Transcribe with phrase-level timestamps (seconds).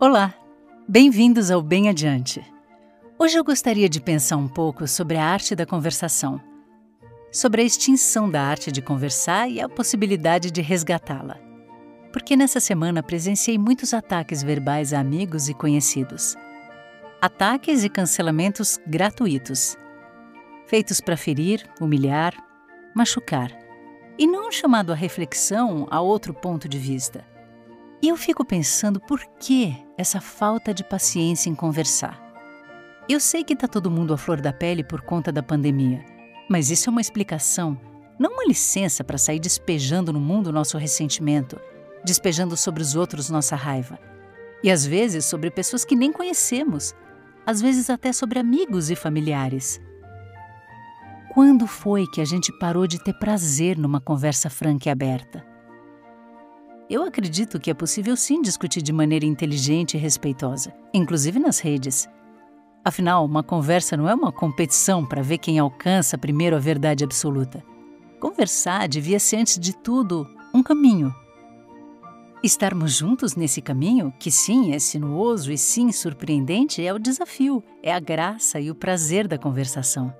[0.00, 0.32] Olá,
[0.88, 2.40] bem-vindos ao Bem Adiante.
[3.18, 6.40] Hoje eu gostaria de pensar um pouco sobre a arte da conversação,
[7.32, 11.36] sobre a extinção da arte de conversar e a possibilidade de resgatá-la.
[12.12, 16.36] Porque nessa semana presenciei muitos ataques verbais a amigos e conhecidos.
[17.20, 19.76] Ataques e cancelamentos gratuitos,
[20.68, 22.34] feitos para ferir, humilhar,
[22.94, 23.50] machucar,
[24.16, 27.24] e não chamado à reflexão a outro ponto de vista
[28.00, 32.22] e eu fico pensando por que essa falta de paciência em conversar.
[33.08, 36.04] Eu sei que está todo mundo à flor da pele por conta da pandemia,
[36.48, 37.78] mas isso é uma explicação,
[38.18, 41.58] não uma licença para sair despejando no mundo nosso ressentimento,
[42.04, 43.98] despejando sobre os outros nossa raiva.
[44.62, 46.94] E às vezes sobre pessoas que nem conhecemos,
[47.46, 49.80] às vezes até sobre amigos e familiares.
[51.32, 55.47] Quando foi que a gente parou de ter prazer numa conversa franca e aberta?
[56.90, 62.08] Eu acredito que é possível sim discutir de maneira inteligente e respeitosa, inclusive nas redes.
[62.82, 67.62] Afinal, uma conversa não é uma competição para ver quem alcança primeiro a verdade absoluta.
[68.18, 71.14] Conversar devia ser, antes de tudo, um caminho.
[72.42, 77.92] Estarmos juntos nesse caminho, que sim é sinuoso e sim surpreendente, é o desafio, é
[77.92, 80.10] a graça e o prazer da conversação.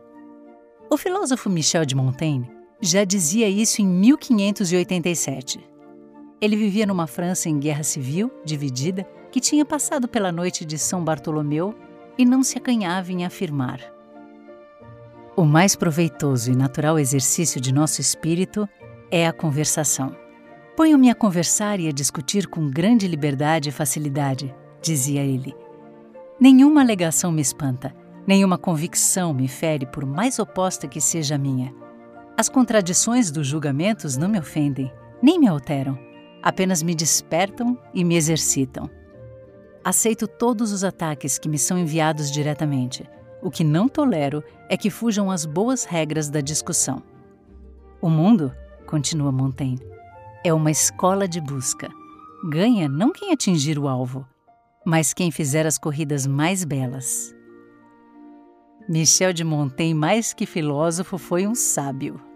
[0.90, 5.77] O filósofo Michel de Montaigne já dizia isso em 1587.
[6.40, 11.02] Ele vivia numa França em guerra civil, dividida, que tinha passado pela noite de São
[11.02, 11.74] Bartolomeu
[12.16, 13.80] e não se acanhava em afirmar.
[15.36, 18.68] O mais proveitoso e natural exercício de nosso espírito
[19.10, 20.14] é a conversação.
[20.76, 25.54] Ponho-me a conversar e a discutir com grande liberdade e facilidade, dizia ele.
[26.40, 27.94] Nenhuma alegação me espanta,
[28.26, 31.74] nenhuma convicção me fere, por mais oposta que seja a minha.
[32.36, 36.07] As contradições dos julgamentos não me ofendem, nem me alteram
[36.42, 38.88] apenas me despertam e me exercitam.
[39.84, 43.08] Aceito todos os ataques que me são enviados diretamente.
[43.42, 47.02] O que não tolero é que fujam as boas regras da discussão.
[48.00, 48.52] O mundo,
[48.86, 49.80] continua Montaigne,
[50.44, 51.88] é uma escola de busca.
[52.50, 54.26] Ganha não quem atingir o alvo,
[54.84, 57.34] mas quem fizer as corridas mais belas.
[58.88, 62.27] Michel de Montaigne, mais que filósofo, foi um sábio.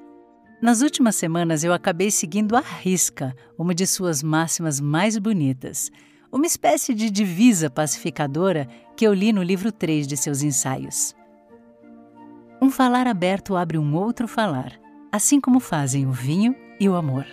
[0.62, 5.91] Nas últimas semanas eu acabei seguindo à risca uma de suas máximas mais bonitas,
[6.31, 11.17] uma espécie de divisa pacificadora que eu li no livro 3 de seus ensaios.
[12.62, 14.78] Um falar aberto abre um outro falar,
[15.11, 17.27] assim como fazem o vinho e o amor.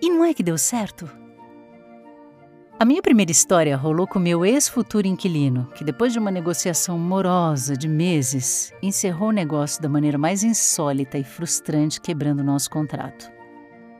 [0.00, 1.06] E não é que deu certo?
[2.76, 7.76] A minha primeira história rolou com meu ex-futuro inquilino, que depois de uma negociação morosa
[7.76, 13.30] de meses, encerrou o negócio da maneira mais insólita e frustrante, quebrando nosso contrato.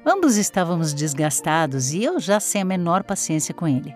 [0.04, 3.94] Ambos estávamos desgastados e eu já sem a menor paciência com ele.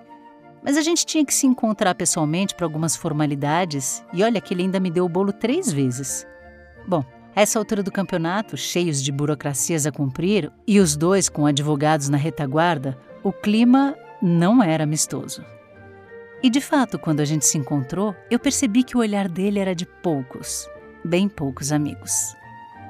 [0.62, 4.62] Mas a gente tinha que se encontrar pessoalmente para algumas formalidades e olha que ele
[4.62, 6.24] ainda me deu o bolo três vezes.
[6.86, 11.46] Bom, a essa altura do campeonato, cheios de burocracias a cumprir e os dois com
[11.46, 15.44] advogados na retaguarda, o clima não era amistoso.
[16.42, 19.74] E de fato, quando a gente se encontrou, eu percebi que o olhar dele era
[19.74, 20.68] de poucos,
[21.04, 22.12] bem poucos amigos.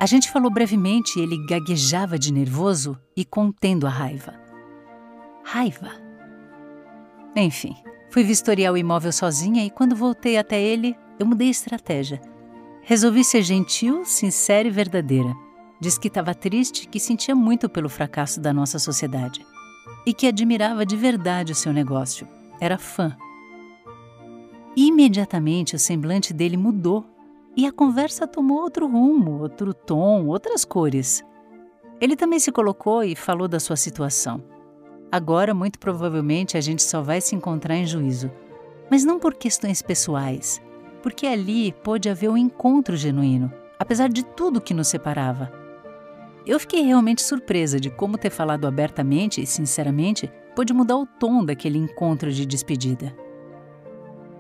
[0.01, 4.35] A gente falou brevemente e ele gaguejava de nervoso e contendo a raiva.
[5.45, 5.91] Raiva.
[7.35, 7.75] Enfim,
[8.11, 12.21] fui vistoriar o imóvel sozinha e quando voltei até ele, eu mudei a estratégia.
[12.83, 15.35] Resolvi ser gentil, sincera e verdadeira.
[15.81, 19.45] Diz que estava triste que sentia muito pelo fracasso da nossa sociedade
[20.09, 22.27] e que admirava de verdade o seu negócio.
[22.59, 23.15] Era fã.
[24.75, 27.05] Imediatamente o semblante dele mudou
[27.55, 31.23] e a conversa tomou outro rumo, outro tom, outras cores.
[32.01, 34.43] Ele também se colocou e falou da sua situação.
[35.13, 38.31] Agora, muito provavelmente, a gente só vai se encontrar em juízo.
[38.91, 40.59] Mas não por questões pessoais,
[41.03, 45.53] porque ali pôde haver um encontro genuíno, apesar de tudo que nos separava.
[46.49, 51.45] Eu fiquei realmente surpresa de como ter falado abertamente e sinceramente pôde mudar o tom
[51.45, 53.15] daquele encontro de despedida.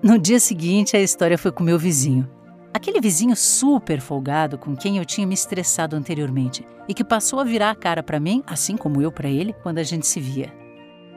[0.02, 2.26] No dia seguinte, a história foi com meu vizinho.
[2.72, 7.44] Aquele vizinho super folgado com quem eu tinha me estressado anteriormente e que passou a
[7.44, 10.50] virar a cara para mim, assim como eu para ele, quando a gente se via.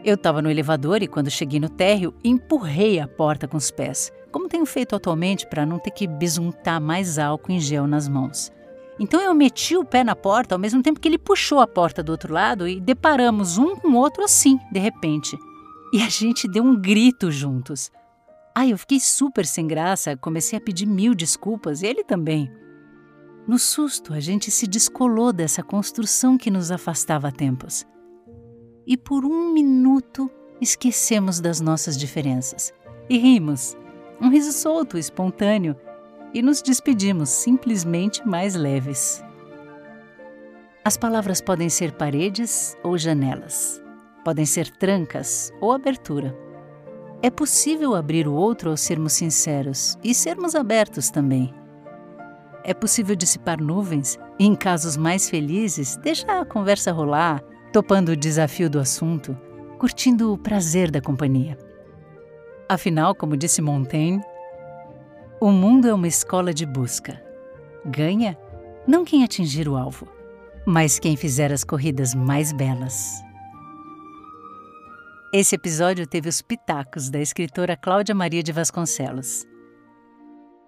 [0.04, 4.12] Eu estava no elevador e, quando cheguei no térreo, empurrei a porta com os pés,
[4.30, 8.52] como tenho feito atualmente para não ter que besuntar mais álcool em gel nas mãos.
[9.02, 12.04] Então eu meti o pé na porta ao mesmo tempo que ele puxou a porta
[12.04, 15.36] do outro lado e deparamos um com o outro assim, de repente.
[15.92, 17.92] E a gente deu um grito juntos.
[18.54, 22.52] Ai, eu fiquei super sem graça, comecei a pedir mil desculpas e ele também.
[23.48, 27.84] No susto, a gente se descolou dessa construção que nos afastava há tempos.
[28.86, 30.30] E por um minuto
[30.62, 32.72] esquecemos das nossas diferenças
[33.10, 33.76] e rimos,
[34.22, 35.76] um riso solto, espontâneo,
[36.34, 39.24] e nos despedimos simplesmente mais leves.
[40.84, 43.82] As palavras podem ser paredes ou janelas,
[44.24, 46.36] podem ser trancas ou abertura.
[47.22, 51.54] É possível abrir o outro ao sermos sinceros e sermos abertos também.
[52.64, 58.16] É possível dissipar nuvens e, em casos mais felizes, deixar a conversa rolar, topando o
[58.16, 59.38] desafio do assunto,
[59.78, 61.58] curtindo o prazer da companhia.
[62.68, 64.24] Afinal, como disse Montaigne,
[65.42, 67.20] o mundo é uma escola de busca.
[67.84, 68.38] Ganha
[68.88, 70.08] não quem atingir o alvo,
[70.68, 73.20] mas quem fizer as corridas mais belas.
[75.34, 79.44] Esse episódio teve os pitacos da escritora Cláudia Maria de Vasconcelos.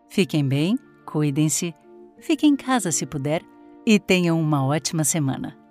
[0.10, 1.72] Fiquem bem, cuidem-se,
[2.20, 3.44] fiquem em casa se puder
[3.86, 5.63] e tenham uma ótima semana.